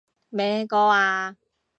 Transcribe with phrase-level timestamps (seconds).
[0.29, 1.37] 咩歌啊？